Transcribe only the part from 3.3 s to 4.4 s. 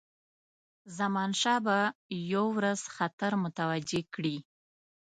متوجه کړي.